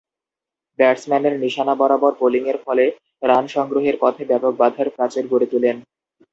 ব্যাটসম্যানের 0.79 1.35
নিশানা 1.39 1.73
বরাবর 1.75 2.13
বোলিংয়ের 2.19 2.57
ফলে 2.65 2.85
রান 3.21 3.45
সংগ্রহের 3.47 3.95
পথে 4.01 4.23
ব্যাপক 4.25 4.53
বাধার 4.57 4.87
প্রাচীর 4.95 5.25
গড়ে 5.31 5.47
তুলেন। 5.51 5.75